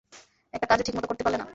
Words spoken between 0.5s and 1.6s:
একটা কাজও ঠিক মতো করতে পারলে না।